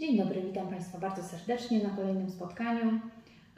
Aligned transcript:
Dzień 0.00 0.18
dobry, 0.18 0.42
witam 0.42 0.68
Państwa 0.68 0.98
bardzo 0.98 1.22
serdecznie 1.22 1.82
na 1.82 1.90
kolejnym 1.90 2.30
spotkaniu. 2.30 3.00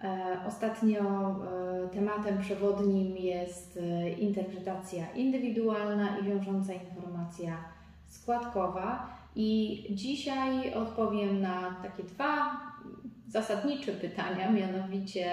E, 0.04 0.36
ostatnio 0.48 1.00
e, 1.00 1.88
tematem 1.88 2.38
przewodnim 2.38 3.16
jest 3.16 3.78
e, 3.82 4.10
interpretacja 4.10 5.12
indywidualna 5.12 6.18
i 6.18 6.24
wiążąca 6.24 6.72
informacja 6.72 7.56
składkowa. 8.06 9.16
I 9.36 9.82
dzisiaj 9.90 10.74
odpowiem 10.74 11.40
na 11.40 11.76
takie 11.82 12.02
dwa 12.02 12.60
zasadnicze 13.28 13.92
pytania, 13.92 14.50
mianowicie 14.50 15.26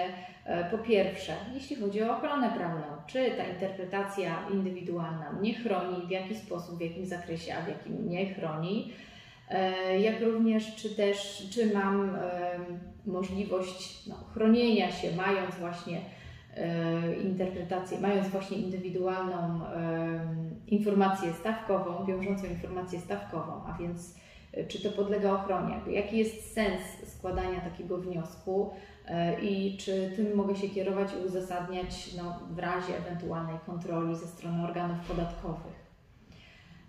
po 0.70 0.78
pierwsze, 0.78 1.32
jeśli 1.54 1.76
chodzi 1.76 2.02
o 2.02 2.16
ochronę 2.16 2.50
prawną, 2.56 2.84
czy 3.06 3.30
ta 3.30 3.44
interpretacja 3.44 4.48
indywidualna 4.52 5.32
mnie 5.32 5.54
chroni, 5.54 6.06
w 6.06 6.10
jaki 6.10 6.34
sposób, 6.34 6.78
w 6.78 6.80
jakim 6.80 7.06
zakresie, 7.06 7.54
a 7.54 7.62
w 7.62 7.68
jakim 7.68 8.08
nie 8.08 8.34
chroni 8.34 8.92
jak 10.00 10.22
również 10.22 10.74
czy 10.76 10.90
też, 10.90 11.48
czy 11.50 11.74
mam 11.74 12.16
możliwość 13.06 14.06
no, 14.06 14.14
chronienia 14.14 14.92
się, 14.92 15.16
mając 15.16 15.54
właśnie 15.54 16.00
e, 16.56 17.14
interpretację, 17.14 18.00
mając 18.00 18.28
właśnie 18.28 18.56
indywidualną 18.56 19.60
informację 20.66 21.32
stawkową, 21.32 22.06
wiążącą 22.06 22.46
informację 22.46 23.00
stawkową, 23.00 23.52
a 23.66 23.78
więc 23.78 24.16
e, 24.52 24.64
czy 24.64 24.82
to 24.82 24.90
podlega 24.90 25.32
ochronie, 25.32 25.80
jaki 25.90 26.18
jest 26.18 26.54
sens 26.54 26.82
składania 27.06 27.60
takiego 27.60 27.98
wniosku 27.98 28.70
i 29.42 29.76
czy 29.80 30.12
tym 30.16 30.36
mogę 30.36 30.56
się 30.56 30.68
kierować 30.68 31.08
i 31.12 31.26
uzasadniać 31.26 32.14
no, 32.16 32.40
w 32.50 32.58
razie 32.58 32.98
ewentualnej 32.98 33.56
kontroli 33.66 34.16
ze 34.16 34.26
strony 34.26 34.64
organów 34.64 34.98
podatkowych. 35.08 35.79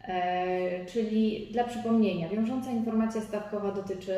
E, 0.08 0.86
czyli 0.86 1.50
dla 1.52 1.64
przypomnienia, 1.64 2.30
wiążąca 2.30 2.72
informacja 2.72 3.22
stawkowa 3.22 3.72
dotyczy 3.72 4.16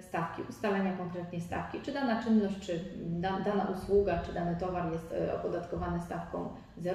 stawki, 0.00 0.42
ustalenia 0.50 0.96
konkretnej 0.96 1.40
stawki, 1.40 1.78
czy 1.82 1.92
dana 1.92 2.22
czynność, 2.22 2.60
czy 2.60 2.80
dana 3.20 3.72
usługa, 3.76 4.22
czy 4.26 4.32
dany 4.32 4.56
towar 4.56 4.92
jest 4.92 5.12
e, 5.12 5.34
opodatkowany 5.34 6.00
stawką 6.00 6.48
0%, 6.82 6.94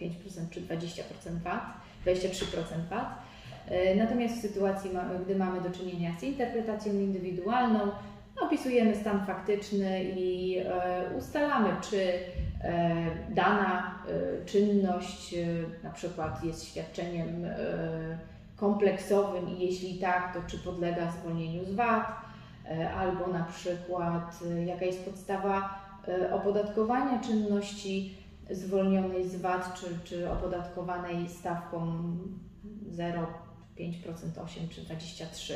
5% 0.00 0.50
czy 0.50 0.60
20% 0.60 1.02
VAT, 1.44 1.62
23% 2.06 2.88
VAT. 2.90 3.22
Natomiast 3.96 4.34
w 4.34 4.40
sytuacji, 4.40 4.90
gdy 5.24 5.36
mamy 5.36 5.60
do 5.60 5.70
czynienia 5.70 6.10
z 6.20 6.22
interpretacją 6.22 6.92
indywidualną, 6.92 7.78
opisujemy 8.42 8.96
stan 8.96 9.26
faktyczny 9.26 10.04
i 10.04 10.58
e, 10.58 10.64
ustalamy, 11.18 11.68
czy 11.90 11.98
e, 12.00 12.94
dana 13.30 13.94
e, 14.08 14.44
czynność 14.44 15.34
na 15.82 15.90
przykład 15.90 16.44
jest 16.44 16.64
świadczeniem 16.64 17.46
kompleksowym 18.56 19.48
i 19.48 19.66
jeśli 19.66 19.98
tak, 19.98 20.34
to 20.34 20.40
czy 20.46 20.58
podlega 20.58 21.10
zwolnieniu 21.10 21.64
z 21.64 21.74
VAT, 21.74 22.06
albo 22.96 23.26
na 23.26 23.44
przykład 23.44 24.40
jaka 24.66 24.84
jest 24.84 25.04
podstawa 25.04 25.82
opodatkowania 26.32 27.20
czynności 27.20 28.14
zwolnionej 28.50 29.28
z 29.28 29.36
VAT, 29.36 29.80
czy, 29.80 29.86
czy 30.04 30.30
opodatkowanej 30.30 31.28
stawką 31.28 32.02
0, 32.90 33.26
5%, 33.78 34.44
8 34.44 34.68
czy 34.68 34.80
23%. 34.80 35.54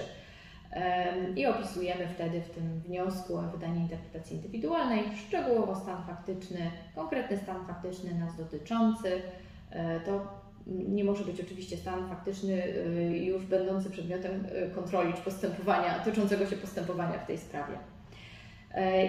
I 1.37 1.47
opisujemy 1.47 2.09
wtedy 2.15 2.41
w 2.41 2.51
tym 2.51 2.81
wniosku 2.81 3.37
o 3.37 3.43
wydanie 3.43 3.81
interpretacji 3.81 4.37
indywidualnej 4.37 5.03
szczegółowo 5.27 5.75
stan 5.75 6.03
faktyczny, 6.07 6.71
konkretny 6.95 7.37
stan 7.37 7.67
faktyczny 7.67 8.15
nas 8.15 8.37
dotyczący. 8.37 9.23
E, 9.71 10.01
to 10.01 10.27
nie 10.67 11.05
może 11.05 11.25
być 11.25 11.41
oczywiście 11.41 11.77
stan 11.77 12.09
faktyczny 12.09 12.63
e, 12.63 13.17
już 13.19 13.47
będący 13.47 13.91
przedmiotem 13.91 14.47
e, 14.53 14.71
kontroli 14.71 15.13
czy 15.13 15.23
postępowania, 15.23 15.99
toczącego 15.99 16.47
się 16.47 16.57
postępowania 16.57 17.19
w 17.19 17.27
tej 17.27 17.39
sprawie. 17.39 17.79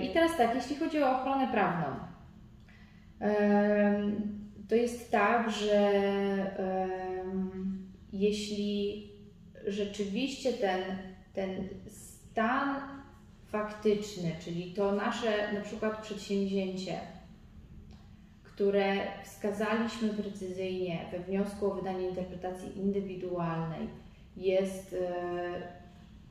I 0.03 0.09
teraz 0.13 0.37
tak, 0.37 0.55
jeśli 0.55 0.75
chodzi 0.75 1.03
o 1.03 1.11
ochronę 1.11 1.47
prawną, 1.51 1.85
to 4.69 4.75
jest 4.75 5.11
tak, 5.11 5.51
że 5.51 5.91
jeśli 8.13 9.03
rzeczywiście 9.65 10.53
ten 10.53 10.81
ten 11.37 11.69
stan 11.87 12.75
faktyczny, 13.51 14.31
czyli 14.45 14.73
to 14.73 14.91
nasze 14.91 15.53
na 15.53 15.61
przykład 15.61 16.01
przedsięwzięcie, 16.01 16.99
które 18.43 18.95
wskazaliśmy 19.23 20.09
precyzyjnie 20.09 21.05
we 21.11 21.19
wniosku 21.19 21.71
o 21.71 21.75
wydanie 21.75 22.09
interpretacji 22.09 22.79
indywidualnej, 22.79 23.87
jest, 24.37 24.95
e, 25.09 25.61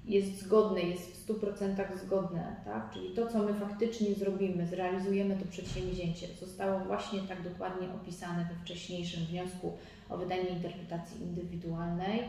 jest 0.05 0.39
zgodne, 0.39 0.81
jest 0.81 1.11
w 1.11 1.27
100% 1.27 1.99
zgodne, 2.05 2.57
tak? 2.65 2.91
czyli 2.93 3.15
to, 3.15 3.27
co 3.27 3.39
my 3.39 3.55
faktycznie 3.55 4.15
zrobimy, 4.15 4.67
zrealizujemy 4.67 5.37
to 5.37 5.45
przedsięwzięcie, 5.51 6.27
zostało 6.41 6.81
właśnie 6.81 7.21
tak 7.21 7.43
dokładnie 7.43 7.89
opisane 8.03 8.45
we 8.45 8.65
wcześniejszym 8.65 9.25
wniosku 9.25 9.73
o 10.09 10.17
wydanie 10.17 10.49
interpretacji 10.49 11.23
indywidualnej 11.23 12.21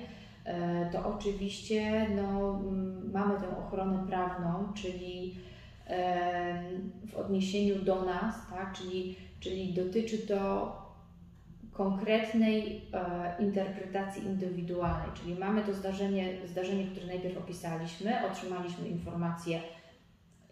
to 0.91 1.16
oczywiście 1.16 2.08
no, 2.16 2.59
mm, 2.59 3.12
mamy 3.12 3.40
tę 3.40 3.58
ochronę 3.58 4.06
prawną, 4.08 4.74
czyli 4.75 5.35
w 7.08 7.16
odniesieniu 7.16 7.75
do 7.75 8.06
nas, 8.06 8.35
tak, 8.50 8.74
czyli, 8.74 9.16
czyli 9.40 9.74
dotyczy 9.74 10.18
to 10.18 10.72
konkretnej 11.78 12.81
e, 12.94 13.44
interpretacji 13.44 14.25
indywidualnej, 14.25 15.09
czyli 15.13 15.36
mamy 15.36 15.63
to 15.63 15.74
zdarzenie, 15.74 16.34
zdarzenie, 16.46 16.88
które 16.88 17.06
najpierw 17.06 17.38
opisaliśmy, 17.38 18.25
otrzymaliśmy 18.31 18.88
informację, 18.88 19.59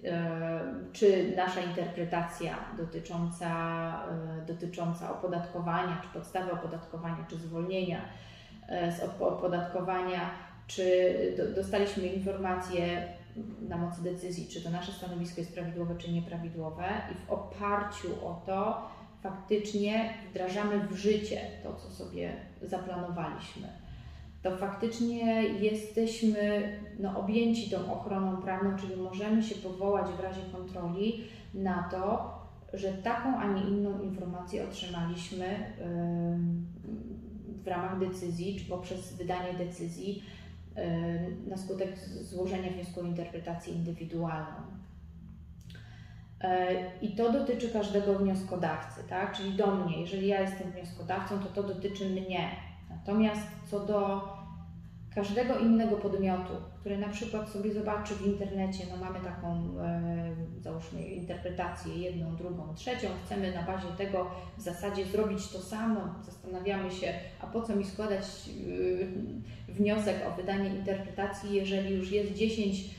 e, 0.03 0.61
czy 0.93 1.33
nasza 1.35 1.61
interpretacja 1.61 2.55
dotycząca, 2.77 3.49
e, 4.41 4.45
dotycząca 4.45 5.11
opodatkowania, 5.11 6.01
czy 6.03 6.19
podstawy 6.19 6.51
opodatkowania, 6.51 7.25
czy 7.29 7.35
zwolnienia 7.35 7.97
E, 7.97 8.34
z 8.69 9.21
opodatkowania, 9.21 10.29
czy 10.67 11.15
dostaliśmy 11.55 12.07
informację 12.07 13.07
na 13.69 13.77
mocy 13.77 14.03
decyzji, 14.03 14.47
czy 14.47 14.63
to 14.63 14.69
nasze 14.69 14.91
stanowisko 14.91 15.41
jest 15.41 15.53
prawidłowe, 15.53 15.95
czy 15.97 16.11
nieprawidłowe, 16.11 16.85
i 17.11 17.25
w 17.25 17.31
oparciu 17.31 18.27
o 18.27 18.41
to 18.45 18.87
faktycznie 19.23 20.13
wdrażamy 20.29 20.87
w 20.87 20.95
życie 20.95 21.41
to, 21.63 21.73
co 21.73 21.89
sobie 21.89 22.33
zaplanowaliśmy. 22.61 23.67
To 24.41 24.57
faktycznie 24.57 25.43
jesteśmy 25.43 26.71
no, 26.99 27.19
objęci 27.19 27.69
tą 27.69 27.93
ochroną 27.93 28.37
prawną, 28.37 28.77
czyli 28.77 28.95
możemy 28.95 29.43
się 29.43 29.55
powołać 29.55 30.07
w 30.07 30.19
razie 30.19 30.41
kontroli 30.51 31.23
na 31.53 31.89
to, 31.91 32.35
że 32.73 32.93
taką, 32.93 33.37
a 33.37 33.53
nie 33.53 33.61
inną 33.61 34.01
informację 34.01 34.63
otrzymaliśmy. 34.63 35.45
Yy, 35.45 37.34
w 37.65 37.67
ramach 37.67 37.99
decyzji, 37.99 38.59
czy 38.59 38.65
poprzez 38.65 39.13
wydanie 39.13 39.53
decyzji 39.53 40.23
y, 40.77 41.49
na 41.49 41.57
skutek 41.57 41.99
złożenia 42.21 42.71
wniosku 42.71 42.99
o 42.99 43.03
interpretację 43.03 43.73
indywidualną. 43.73 44.57
Y, 46.43 46.47
I 47.01 47.15
to 47.15 47.31
dotyczy 47.31 47.69
każdego 47.69 48.19
wnioskodawcy, 48.19 49.03
tak? 49.09 49.37
czyli 49.37 49.53
do 49.53 49.75
mnie. 49.75 50.01
Jeżeli 50.01 50.27
ja 50.27 50.41
jestem 50.41 50.71
wnioskodawcą, 50.71 51.39
to 51.39 51.45
to 51.45 51.63
dotyczy 51.63 52.09
mnie. 52.09 52.49
Natomiast 52.89 53.47
co 53.71 53.79
do 53.79 54.21
każdego 55.15 55.59
innego 55.59 55.95
podmiotu, 55.95 56.53
który 56.79 56.97
na 56.97 57.09
przykład 57.09 57.49
sobie 57.49 57.73
zobaczy 57.73 58.15
w 58.15 58.25
internecie, 58.25 58.83
no 58.91 59.05
mamy 59.05 59.19
taką, 59.19 59.79
e, 59.81 60.35
załóżmy, 60.61 61.01
interpretację 61.01 61.95
jedną, 61.95 62.35
drugą, 62.35 62.75
trzecią, 62.75 63.07
chcemy 63.25 63.51
na 63.53 63.63
bazie 63.63 63.87
tego 63.97 64.31
w 64.57 64.61
zasadzie 64.61 65.05
zrobić 65.05 65.47
to 65.47 65.61
samo, 65.61 66.01
zastanawiamy 66.25 66.91
się, 66.91 67.13
a 67.41 67.47
po 67.47 67.61
co 67.61 67.75
mi 67.75 67.85
składać 67.85 68.25
e, 69.69 69.73
wniosek 69.73 70.15
o 70.27 70.35
wydanie 70.35 70.69
interpretacji, 70.69 71.55
jeżeli 71.55 71.95
już 71.95 72.11
jest 72.11 72.33
10 72.33 72.95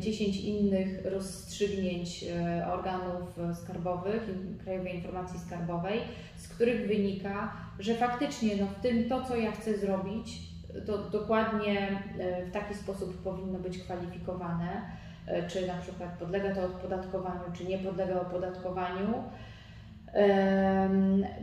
10 0.00 0.36
e, 0.36 0.40
innych 0.40 1.04
rozstrzygnięć 1.04 2.24
organów 2.72 3.38
skarbowych, 3.62 4.22
Krajowej 4.64 4.94
Informacji 4.94 5.40
Skarbowej, 5.40 6.00
z 6.36 6.48
których 6.48 6.88
wynika, 6.88 7.52
że 7.78 7.94
faktycznie 7.94 8.56
no, 8.56 8.66
w 8.66 8.82
tym 8.82 9.08
to, 9.08 9.24
co 9.24 9.36
ja 9.36 9.52
chcę 9.52 9.78
zrobić, 9.78 10.53
to 10.80 10.98
dokładnie 10.98 12.00
e, 12.18 12.46
w 12.46 12.52
taki 12.52 12.74
sposób 12.74 13.22
powinno 13.22 13.58
być 13.58 13.78
kwalifikowane, 13.78 14.82
e, 15.26 15.48
czy 15.48 15.66
na 15.66 15.74
przykład 15.74 16.18
podlega 16.18 16.54
to 16.54 16.64
opodatkowaniu, 16.64 17.52
czy 17.52 17.64
nie 17.64 17.78
podlega 17.78 18.20
opodatkowaniu, 18.20 19.24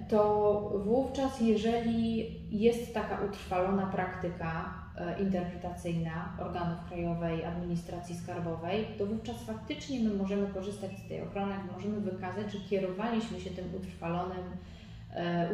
to 0.10 0.60
wówczas, 0.86 1.42
jeżeli 1.42 2.31
jest 2.51 2.94
taka 2.94 3.19
utrwalona 3.25 3.86
praktyka 3.86 4.74
e, 4.98 5.22
interpretacyjna 5.22 6.38
organów 6.42 6.80
Krajowej 6.89 7.45
Administracji 7.45 8.16
Skarbowej, 8.16 8.88
to 8.98 9.06
wówczas 9.06 9.44
faktycznie 9.44 10.00
my 10.00 10.13
możemy 10.13 10.48
korzystać 10.48 10.92
z 11.06 11.07
tej 11.07 11.22
ochrony, 11.22 11.54
możemy 11.75 12.00
wykazać, 12.00 12.51
że 12.51 12.60
kierowaliśmy 12.60 13.39
się 13.39 13.50
tym 13.50 13.66
utrwalonym, 13.75 14.57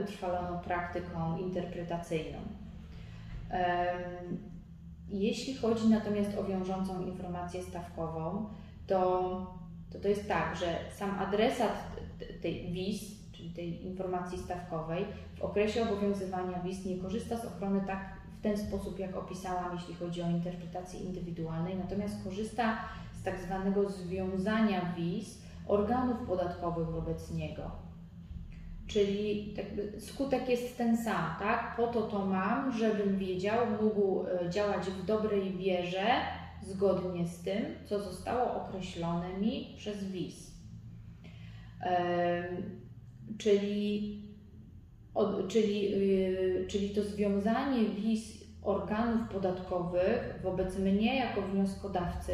utrwaloną 0.04 0.60
praktyką 0.60 1.38
interpretacyjną. 1.38 2.38
Jeśli 5.10 5.56
chodzi 5.56 5.88
natomiast 5.88 6.38
o 6.38 6.44
wiążącą 6.44 7.02
informację 7.02 7.64
stawkową, 7.64 8.46
to 8.88 9.58
to, 9.92 10.00
to 10.00 10.08
jest 10.08 10.28
tak, 10.28 10.56
że 10.56 10.80
sam 10.96 11.20
adresat 11.20 11.72
tej 12.42 12.72
WIS, 12.72 13.32
czyli 13.32 13.50
tej 13.50 13.86
informacji 13.86 14.38
stawkowej, 14.38 15.06
w 15.38 15.42
okresie 15.42 15.84
obowiązywania 15.84 16.60
WIS 16.60 16.86
nie 16.86 16.98
korzysta 16.98 17.38
z 17.38 17.46
ochrony 17.46 17.82
tak 17.88 18.18
w 18.40 18.42
ten 18.42 18.58
sposób, 18.58 19.00
jak 19.00 19.18
opisałam, 19.18 19.74
jeśli 19.74 19.96
chodzi 19.96 20.22
o 20.22 20.30
interpretację 20.30 21.00
indywidualnej, 21.00 21.76
natomiast 21.76 22.24
korzysta 22.24 22.78
z 23.22 23.24
tak 23.24 23.40
zwanego 23.40 23.90
związania 23.90 24.94
WIS 24.98 25.42
organów 25.68 26.28
podatkowych 26.28 26.88
wobec 26.88 27.32
niego. 27.32 27.87
Czyli 28.88 29.56
skutek 30.00 30.50
jest 30.50 30.78
ten 30.78 30.98
sam, 30.98 31.36
tak? 31.40 31.76
Po 31.78 31.88
to 31.88 32.02
to 32.02 32.26
mam, 32.26 32.72
żebym 32.78 33.18
wiedział, 33.18 33.58
mógł 33.82 34.26
e, 34.28 34.50
działać 34.50 34.86
w 34.86 35.06
dobrej 35.06 35.52
wierze, 35.52 36.06
zgodnie 36.62 37.28
z 37.28 37.42
tym, 37.44 37.66
co 37.86 38.00
zostało 38.00 38.54
określone 38.54 39.40
mi 39.40 39.76
przez 39.78 40.04
WIS. 40.04 40.58
Czyli, 43.38 44.22
czyli, 45.48 45.94
y, 45.94 46.66
czyli 46.70 46.90
to 46.90 47.04
związanie 47.04 47.86
WIS 47.86 48.44
organów 48.62 49.30
podatkowych 49.30 50.40
wobec 50.44 50.80
mnie 50.80 51.16
jako 51.16 51.42
wnioskodawcy 51.42 52.34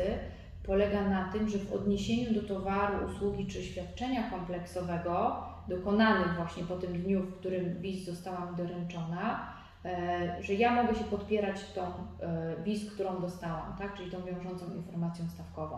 polega 0.66 1.10
na 1.10 1.30
tym, 1.34 1.50
że 1.50 1.58
w 1.58 1.74
odniesieniu 1.74 2.42
do 2.42 2.48
towaru, 2.48 3.06
usługi 3.06 3.48
czy 3.48 3.64
świadczenia 3.64 4.30
kompleksowego 4.30 5.44
dokonanych 5.68 6.36
właśnie 6.36 6.64
po 6.64 6.76
tym 6.76 6.94
dniu, 6.94 7.22
w 7.22 7.40
którym 7.40 7.82
WIS 7.82 8.06
została 8.06 8.52
mi 8.52 8.58
doręczona, 8.58 9.54
e, 9.86 10.38
że 10.42 10.54
ja 10.54 10.84
mogę 10.84 10.96
się 10.96 11.04
podpierać 11.04 11.74
tą 11.76 11.82
e, 11.82 12.56
WIS, 12.64 12.94
którą 12.94 13.22
dostałam, 13.22 13.76
tak? 13.80 13.96
czyli 13.98 14.12
tą 14.12 14.24
wiążącą 14.24 14.66
informacją 14.76 15.26
stawkową. 15.30 15.78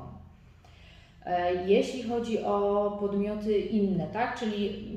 E, 1.26 1.66
jeśli 1.66 2.04
chodzi 2.04 2.44
o 2.44 2.98
podmioty 3.00 3.58
inne, 3.58 4.08
tak? 4.08 4.40
czyli 4.40 4.96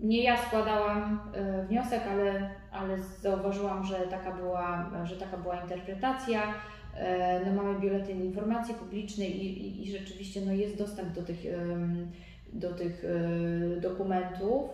nie 0.00 0.22
ja 0.22 0.36
składałam 0.36 1.20
wniosek, 1.68 2.02
ale, 2.10 2.50
ale 2.72 2.98
zauważyłam, 2.98 3.84
że 3.84 3.94
taka 3.94 4.32
była, 4.32 4.90
że 5.04 5.16
taka 5.16 5.36
była 5.36 5.60
interpretacja. 5.60 6.54
No, 7.46 7.62
mamy 7.62 7.80
biuletyn 7.80 8.24
informacji 8.24 8.74
publicznej 8.74 9.44
i, 9.44 9.66
i, 9.66 9.86
i 9.86 9.98
rzeczywiście 9.98 10.40
no, 10.40 10.52
jest 10.52 10.76
dostęp 10.76 11.12
do 11.12 11.22
tych 11.22 11.46
do 12.52 12.74
tych 12.74 13.04
e, 13.04 13.80
dokumentów. 13.80 14.70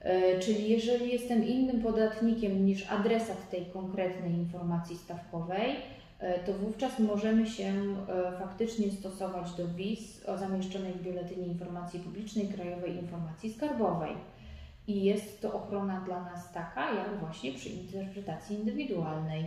E, 0.00 0.38
czyli 0.38 0.70
jeżeli 0.70 1.12
jestem 1.12 1.46
innym 1.46 1.82
podatnikiem 1.82 2.66
niż 2.66 2.92
adresat 2.92 3.50
tej 3.50 3.66
konkretnej 3.66 4.32
informacji 4.32 4.96
stawkowej, 4.96 5.76
e, 6.18 6.38
to 6.38 6.52
wówczas 6.52 6.98
możemy 6.98 7.46
się 7.46 7.72
faktycznie 8.38 8.90
stosować 8.90 9.52
do 9.52 9.68
WIS 9.68 10.24
o 10.26 10.38
zamieszczonej 10.38 10.92
w 10.92 11.02
Biuletynie 11.02 11.46
Informacji 11.46 12.00
Publicznej 12.00 12.48
Krajowej 12.48 12.96
Informacji 12.96 13.52
Skarbowej. 13.52 14.12
I 14.86 15.04
jest 15.04 15.40
to 15.40 15.52
ochrona 15.52 16.00
dla 16.00 16.24
nas 16.24 16.52
taka, 16.52 16.94
jak 16.94 17.18
właśnie 17.20 17.52
przy 17.52 17.68
interpretacji 17.68 18.56
indywidualnej. 18.56 19.44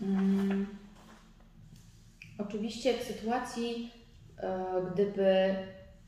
Hmm. 0.00 0.66
Oczywiście 2.38 2.98
w 2.98 3.02
sytuacji 3.02 3.90
E, 4.42 4.82
gdyby 4.92 5.54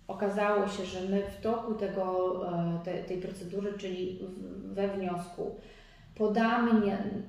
okazało 0.09 0.69
się, 0.69 0.85
że 0.85 1.01
my 1.01 1.23
w 1.23 1.41
toku 1.41 1.75
tego, 1.75 2.35
e, 2.49 2.79
te, 2.85 3.03
tej 3.03 3.19
procedury, 3.19 3.73
czyli 3.79 4.19
we 4.65 4.89
wniosku, 4.89 5.57
podamy, 6.15 6.71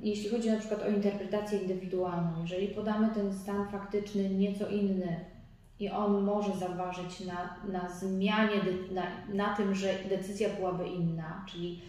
jeśli 0.04 0.30
chodzi 0.30 0.52
na 0.52 0.60
przykład 0.60 0.84
o 0.84 0.88
interpretację 0.88 1.60
indywidualną, 1.60 2.42
jeżeli 2.42 2.68
podamy 2.68 3.10
ten 3.10 3.34
stan 3.34 3.68
faktyczny 3.70 4.30
nieco 4.30 4.70
inny 4.70 5.26
i 5.80 5.90
on 5.90 6.24
może 6.24 6.56
zaważyć 6.56 7.20
na, 7.20 7.56
na 7.72 7.90
zmianie, 7.90 8.62
na, 8.92 9.04
na 9.34 9.56
tym, 9.56 9.76
że 9.76 9.88
decyzja 10.10 10.50
byłaby 10.50 10.88
inna, 10.88 11.46
czyli 11.50 11.82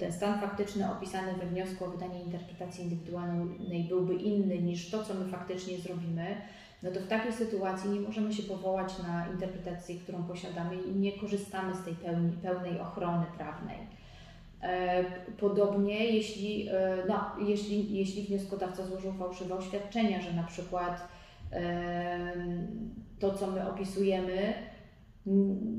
ten 0.00 0.12
stan 0.12 0.40
faktyczny 0.40 0.92
opisany 0.92 1.34
we 1.34 1.46
wniosku 1.46 1.84
o 1.84 1.88
wydanie 1.88 2.22
interpretacji 2.22 2.84
indywidualnej 2.84 3.84
byłby 3.88 4.14
inny 4.14 4.58
niż 4.58 4.90
to, 4.90 5.04
co 5.04 5.14
my 5.14 5.28
faktycznie 5.28 5.78
zrobimy, 5.78 6.36
no 6.82 6.90
to 6.90 7.00
w 7.00 7.08
takiej 7.08 7.32
sytuacji 7.32 7.90
nie 7.90 8.00
możemy 8.00 8.34
się 8.34 8.42
powołać 8.42 8.98
na 8.98 9.26
interpretację, 9.32 9.96
którą 9.96 10.22
posiadamy 10.22 10.82
i 10.82 10.94
nie 10.94 11.12
korzystamy 11.12 11.74
z 11.74 11.84
tej 11.84 11.94
pełni, 11.94 12.32
pełnej 12.32 12.80
ochrony 12.80 13.26
prawnej. 13.36 13.78
E, 14.62 15.04
podobnie, 15.38 16.04
jeśli, 16.04 16.68
e, 16.68 16.96
no, 17.08 17.24
jeśli, 17.46 17.98
jeśli 17.98 18.22
wnioskodawca 18.22 18.86
złożył 18.86 19.12
fałszywe 19.12 19.54
oświadczenia, 19.54 20.20
że 20.20 20.32
na 20.32 20.42
przykład 20.42 21.08
to, 23.18 23.34
co 23.34 23.46
my 23.46 23.70
opisujemy, 23.70 24.52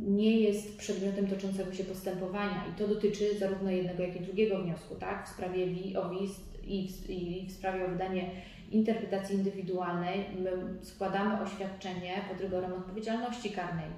nie 0.08 0.40
jest 0.40 0.78
przedmiotem 0.78 1.28
toczącego 1.28 1.74
się 1.74 1.84
postępowania 1.84 2.66
i 2.72 2.80
to 2.80 2.88
dotyczy 2.88 3.40
zarówno 3.40 3.72
jednego, 3.72 4.04
jak 4.04 4.16
i 4.16 4.20
drugiego 4.20 4.62
wniosku, 4.62 4.96
tak? 4.96 5.28
W 5.28 5.32
sprawie 5.32 5.66
o 6.00 6.10
WIS 6.10 6.40
i 6.68 6.88
w, 6.88 7.10
i 7.10 7.48
w 7.48 7.52
sprawie 7.52 7.86
o 7.86 7.90
wydanie 7.90 8.32
interpretacji 8.72 9.36
indywidualnej 9.36 10.26
my 10.40 10.52
składamy 10.82 11.42
oświadczenie 11.42 12.22
pod 12.30 12.42
rygorem 12.42 12.74
odpowiedzialności 12.74 13.50
karnej 13.50 13.90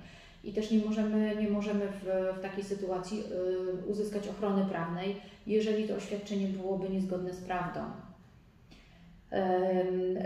i 0.44 0.54
też 0.54 0.72
nie 0.72 0.80
możemy, 0.80 1.36
nie 1.36 1.50
możemy 1.50 1.88
w, 1.88 2.36
w 2.38 2.42
takiej 2.42 2.64
sytuacji 2.64 3.20
y, 3.20 3.86
uzyskać 3.88 4.28
ochrony 4.28 4.66
prawnej, 4.66 5.16
jeżeli 5.48 5.88
to 5.88 5.96
oświadczenie 5.96 6.48
byłoby 6.48 6.90
niezgodne 6.90 7.34
z 7.34 7.42
prawdą. 7.42 7.80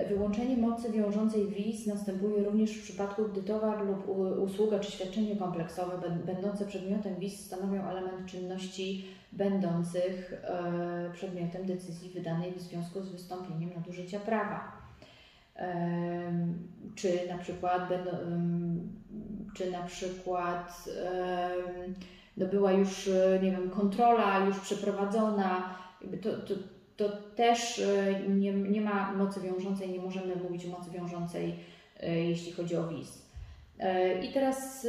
Wyłączenie 0.09 0.57
mocy 0.57 0.91
wiążącej 0.91 1.47
WIS 1.47 1.87
następuje 1.87 2.43
również 2.43 2.71
w 2.71 2.83
przypadku, 2.83 3.25
gdy 3.25 3.43
towar 3.43 3.85
lub 3.85 4.09
usługa 4.39 4.79
czy 4.79 4.91
świadczenie 4.91 5.35
kompleksowe 5.35 6.09
będące 6.25 6.65
przedmiotem 6.65 7.15
WIS 7.15 7.45
stanowią 7.45 7.83
element 7.83 8.25
czynności 8.25 9.05
będących 9.31 10.33
e, 10.33 11.09
przedmiotem 11.13 11.65
decyzji 11.65 12.09
wydanej 12.09 12.51
w 12.51 12.61
związku 12.61 13.01
z 13.01 13.09
wystąpieniem 13.09 13.69
nadużycia 13.75 14.19
prawa. 14.19 14.77
Czy 16.95 17.27
na 17.29 17.37
przykład, 17.37 17.89
czy 19.55 19.71
na 19.71 19.83
przykład 19.83 20.89
no 22.37 22.45
była 22.45 22.71
już, 22.71 23.09
nie 23.43 23.51
wiem, 23.51 23.69
kontrola 23.69 24.45
już 24.45 24.59
przeprowadzona, 24.59 25.75
to, 26.21 26.29
to 26.37 26.53
to 26.97 27.09
też 27.35 27.79
e, 27.79 28.19
nie, 28.29 28.53
nie 28.53 28.81
ma 28.81 29.13
mocy 29.13 29.41
wiążącej, 29.41 29.89
nie 29.89 29.99
możemy 29.99 30.35
mówić 30.35 30.65
o 30.65 30.69
mocy 30.69 30.91
wiążącej, 30.91 31.55
e, 31.99 32.15
jeśli 32.15 32.51
chodzi 32.51 32.75
o 32.75 32.87
WIS. 32.87 33.21
E, 33.79 34.25
I 34.25 34.33
teraz, 34.33 34.87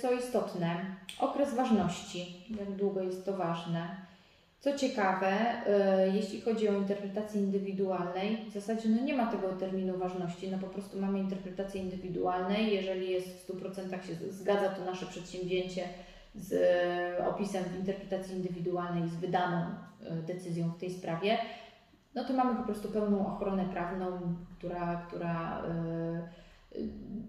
co 0.00 0.12
istotne, 0.12 0.96
okres 1.18 1.54
ważności, 1.54 2.44
jak 2.58 2.70
długo 2.70 3.02
jest 3.02 3.24
to 3.24 3.36
ważne. 3.36 4.12
Co 4.60 4.78
ciekawe, 4.78 5.32
jeśli 6.14 6.40
chodzi 6.40 6.68
o 6.68 6.72
interpretację 6.72 7.40
indywidualnej, 7.40 8.38
w 8.50 8.52
zasadzie 8.52 8.88
no 8.88 9.02
nie 9.02 9.14
ma 9.14 9.26
tego 9.26 9.48
terminu 9.48 9.98
ważności, 9.98 10.50
no 10.50 10.58
po 10.58 10.66
prostu 10.66 11.00
mamy 11.00 11.18
interpretację 11.18 11.82
indywidualnej, 11.82 12.74
jeżeli 12.74 13.10
jest 13.10 13.28
w 13.28 13.52
100% 13.52 13.90
się 13.90 14.32
zgadza 14.32 14.68
to 14.68 14.84
nasze 14.84 15.06
przedsięwzięcie 15.06 15.88
z 16.34 16.54
opisem 17.20 17.64
w 17.64 17.78
interpretacji 17.78 18.36
indywidualnej, 18.36 19.08
z 19.08 19.16
wydaną 19.16 19.74
E, 20.06 20.22
decyzją 20.22 20.70
w 20.70 20.78
tej 20.78 20.90
sprawie, 20.90 21.38
no 22.14 22.24
to 22.24 22.32
mamy 22.32 22.56
po 22.56 22.62
prostu 22.62 22.88
pełną 22.88 23.26
ochronę 23.26 23.64
prawną, 23.72 24.34
która, 24.58 25.06
która 25.08 25.62
e, 25.68 26.82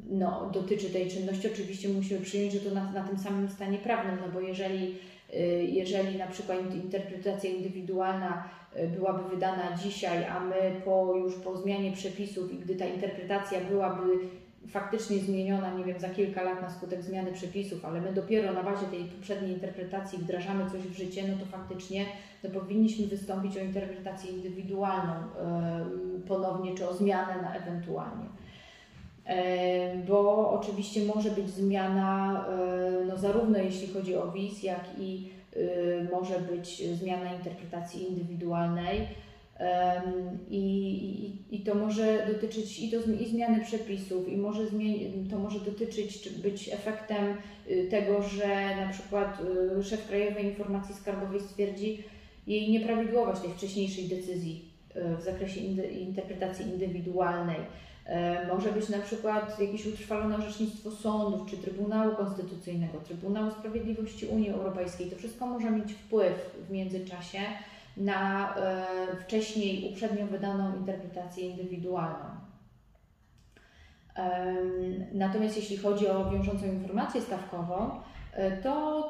no, 0.09 0.49
dotyczy 0.53 0.89
tej 0.89 1.11
czynności. 1.11 1.47
Oczywiście 1.53 1.89
musimy 1.89 2.19
przyjąć, 2.19 2.53
że 2.53 2.59
to 2.59 2.75
na, 2.75 2.91
na 2.91 3.03
tym 3.03 3.17
samym 3.17 3.49
stanie 3.49 3.77
prawnym, 3.77 4.17
no 4.25 4.31
bo 4.33 4.39
jeżeli, 4.39 4.95
e, 5.33 5.39
jeżeli 5.63 6.17
na 6.17 6.27
przykład 6.27 6.75
interpretacja 6.75 7.49
indywidualna 7.49 8.49
byłaby 8.97 9.29
wydana 9.29 9.77
dzisiaj, 9.83 10.25
a 10.25 10.39
my 10.39 10.81
po, 10.85 11.15
już 11.15 11.35
po 11.35 11.57
zmianie 11.57 11.91
przepisów 11.91 12.53
i 12.53 12.57
gdy 12.57 12.75
ta 12.75 12.85
interpretacja 12.85 13.61
byłaby 13.61 14.01
faktycznie 14.67 15.19
zmieniona, 15.19 15.73
nie 15.73 15.83
wiem, 15.83 15.99
za 15.99 16.09
kilka 16.09 16.43
lat 16.43 16.61
na 16.61 16.69
skutek 16.69 17.03
zmiany 17.03 17.31
przepisów, 17.31 17.85
ale 17.85 18.01
my 18.01 18.13
dopiero 18.13 18.53
na 18.53 18.63
bazie 18.63 18.85
tej 18.85 19.03
poprzedniej 19.03 19.51
interpretacji 19.51 20.19
wdrażamy 20.19 20.71
coś 20.71 20.81
w 20.81 20.97
życie, 20.97 21.23
no 21.27 21.37
to 21.37 21.45
faktycznie 21.45 22.05
to 22.41 22.49
powinniśmy 22.49 23.07
wystąpić 23.07 23.57
o 23.57 23.59
interpretację 23.59 24.31
indywidualną 24.31 25.13
ponownie, 26.27 26.75
czy 26.75 26.89
o 26.89 26.93
zmianę 26.93 27.41
na 27.41 27.55
ewentualnie. 27.55 28.25
Bo 30.07 30.51
oczywiście 30.51 31.01
może 31.15 31.31
być 31.31 31.49
zmiana, 31.49 32.45
no 33.07 33.17
zarówno 33.17 33.57
jeśli 33.57 33.87
chodzi 33.87 34.15
o 34.15 34.31
WIS, 34.31 34.63
jak 34.63 34.85
i 34.99 35.29
może 36.11 36.39
być 36.39 36.83
zmiana 36.87 37.33
interpretacji 37.33 38.09
indywidualnej 38.09 39.07
i, 40.49 40.57
i, 41.49 41.55
I 41.55 41.59
to 41.59 41.75
może 41.75 42.27
dotyczyć 42.33 42.79
i, 42.79 42.91
to, 42.91 42.97
i 43.21 43.27
zmiany 43.27 43.65
przepisów, 43.65 44.29
i 44.29 44.37
może 44.37 44.67
zmieni, 44.67 45.29
to 45.31 45.39
może 45.39 45.59
dotyczyć, 45.59 46.21
czy 46.21 46.31
być 46.31 46.69
efektem 46.69 47.25
y, 47.69 47.87
tego, 47.91 48.23
że 48.23 48.75
na 48.75 48.93
przykład 48.93 49.41
y, 49.79 49.83
szef 49.83 50.07
Krajowej 50.07 50.45
Informacji 50.45 50.95
Skarbowej 50.95 51.41
stwierdzi 51.41 52.03
jej 52.47 52.71
nieprawidłowość 52.71 53.41
tej 53.41 53.51
wcześniejszej 53.51 54.07
decyzji 54.07 54.73
w 55.19 55.21
zakresie 55.23 55.59
interpretacji 55.91 56.65
indywidualnej. 56.65 57.57
Może 58.53 58.71
być 58.71 58.89
na 58.89 58.99
przykład 58.99 59.59
jakieś 59.59 59.85
utrwalone 59.85 60.37
orzecznictwo 60.37 60.91
sądów, 60.91 61.51
czy 61.51 61.57
Trybunału 61.57 62.15
Konstytucyjnego, 62.15 62.97
Trybunału 62.99 63.51
Sprawiedliwości 63.51 64.25
Unii 64.25 64.49
Europejskiej. 64.49 65.07
To 65.07 65.15
wszystko 65.15 65.47
może 65.47 65.71
mieć 65.71 65.93
wpływ 65.93 66.55
w 66.67 66.71
międzyczasie 66.71 67.39
na 67.97 68.55
wcześniej, 69.21 69.91
uprzednio 69.91 70.27
wydaną 70.27 70.75
interpretację 70.75 71.49
indywidualną. 71.49 72.43
Natomiast 75.13 75.57
jeśli 75.57 75.77
chodzi 75.77 76.07
o 76.07 76.31
wiążącą 76.31 76.65
informację 76.65 77.21
stawkową, 77.21 77.91
e, 78.33 78.57
to 78.57 79.09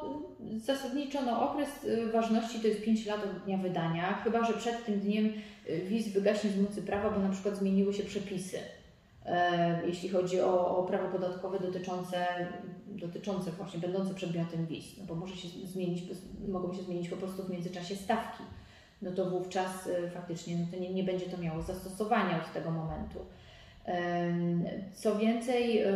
zasadniczo 0.56 1.22
no, 1.22 1.50
okres 1.50 1.68
e, 1.84 2.06
ważności 2.12 2.60
to 2.60 2.68
jest 2.68 2.82
5 2.82 3.06
lat 3.06 3.24
od 3.24 3.44
dnia 3.44 3.58
wydania, 3.58 4.14
chyba 4.24 4.44
że 4.44 4.52
przed 4.52 4.84
tym 4.84 5.00
dniem 5.00 5.32
e, 5.68 5.78
WIS 5.78 6.08
wygaśnie 6.08 6.50
z 6.50 6.60
mocy 6.60 6.82
prawa, 6.82 7.10
bo 7.10 7.18
na 7.18 7.28
przykład 7.28 7.56
zmieniły 7.56 7.94
się 7.94 8.02
przepisy, 8.02 8.58
jeśli 9.86 10.08
chodzi 10.08 10.40
o, 10.40 10.76
o 10.78 10.82
prawo 10.82 11.08
podatkowe 11.08 11.60
dotyczące, 11.60 12.26
dotyczące 12.86 13.50
właśnie, 13.50 13.80
będące 13.80 14.14
przedmiotem 14.14 14.66
WIS, 14.66 14.98
no 14.98 15.04
bo 15.04 15.14
może 15.14 15.36
się 15.36 15.48
zmienić, 15.48 16.02
mogą 16.48 16.74
się 16.74 16.82
zmienić 16.82 17.08
po 17.08 17.16
prostu 17.16 17.42
w 17.42 17.50
międzyczasie 17.50 17.96
stawki, 17.96 18.42
no 19.04 19.10
to 19.12 19.30
wówczas 19.30 19.88
faktycznie 20.14 20.56
no 20.56 20.66
to 20.70 20.76
nie, 20.76 20.94
nie 20.94 21.04
będzie 21.04 21.26
to 21.26 21.38
miało 21.38 21.62
zastosowania 21.62 22.36
od 22.36 22.52
tego 22.52 22.70
momentu. 22.70 23.18
Co 24.94 25.16
więcej, 25.16 25.78
e, 25.78 25.90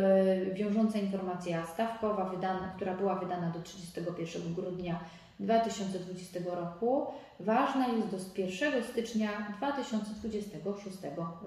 wiążąca 0.53 0.99
informacja 0.99 1.65
stawkowa, 1.65 2.25
wydana, 2.25 2.73
która 2.75 2.95
była 2.95 3.15
wydana 3.15 3.49
do 3.49 3.61
31 3.61 4.53
grudnia 4.53 4.99
2020 5.39 6.39
roku, 6.45 7.07
ważna 7.39 7.87
jest 7.87 8.07
do 8.07 8.17
1 8.41 8.83
stycznia 8.83 9.29
2026 9.57 10.97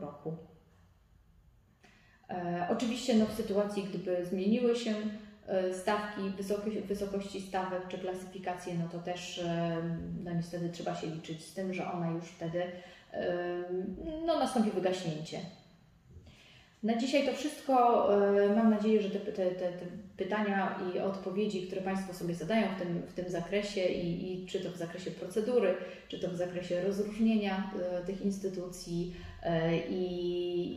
roku. 0.00 0.36
E, 2.30 2.66
oczywiście 2.70 3.14
no, 3.14 3.26
w 3.26 3.32
sytuacji, 3.32 3.84
gdyby 3.84 4.26
zmieniły 4.26 4.76
się 4.76 4.94
stawki, 5.72 6.30
wysokości, 6.88 7.40
stawek 7.40 7.88
czy 7.88 7.98
klasyfikacje, 7.98 8.74
no 8.74 8.88
to 8.88 8.98
też 8.98 9.44
no 10.24 10.34
niestety 10.34 10.68
trzeba 10.68 10.94
się 10.94 11.06
liczyć 11.06 11.44
z 11.44 11.54
tym, 11.54 11.74
że 11.74 11.92
ona 11.92 12.10
już 12.10 12.24
wtedy 12.24 12.62
no, 14.26 14.38
nastąpi 14.38 14.70
wygaśnięcie 14.70 15.38
na 16.82 16.96
dzisiaj 16.96 17.26
to 17.26 17.32
wszystko. 17.32 18.08
E, 18.44 18.56
mam 18.56 18.70
nadzieję, 18.70 19.02
że 19.02 19.10
te, 19.10 19.18
te, 19.18 19.50
te, 19.50 19.72
pytania 20.16 20.78
i 20.94 20.98
odpowiedzi, 20.98 21.66
które 21.66 21.82
Państwo 21.82 22.14
sobie 22.14 22.34
zadają 22.34 22.66
w 22.76 22.78
tym, 22.78 23.02
w 23.08 23.12
tym 23.12 23.30
zakresie, 23.30 23.80
i, 23.88 24.32
i 24.32 24.46
czy 24.46 24.60
to 24.60 24.70
w 24.70 24.76
zakresie 24.76 25.10
procedury, 25.10 25.74
czy 26.08 26.18
to 26.18 26.28
w 26.28 26.36
zakresie 26.36 26.82
rozróżnienia 26.84 27.70
e, 27.80 28.04
tych 28.04 28.22
instytucji 28.22 29.14
e, 29.42 29.78
i, 29.78 30.02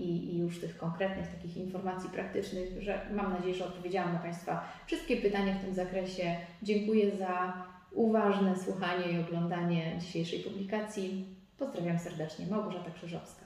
i, 0.09 0.35
i 0.35 0.38
już 0.38 0.62
tych 0.62 0.77
konkretnych 0.77 1.27
takich 1.27 1.57
informacji 1.57 2.09
praktycznych, 2.09 2.81
że 2.81 3.01
mam 3.12 3.33
nadzieję, 3.33 3.55
że 3.55 3.65
odpowiedziałam 3.65 4.13
na 4.13 4.19
Państwa 4.19 4.69
wszystkie 4.88 5.17
pytania 5.17 5.55
w 5.55 5.65
tym 5.65 5.74
zakresie. 5.74 6.35
Dziękuję 6.63 7.17
za 7.17 7.53
uważne 7.91 8.55
słuchanie 8.57 9.12
i 9.12 9.19
oglądanie 9.19 9.97
dzisiejszej 10.00 10.39
publikacji. 10.39 11.25
Pozdrawiam 11.57 12.00
serdecznie, 12.00 12.47
Małgorzata 12.47 12.91
Krzyżowska. 12.91 13.44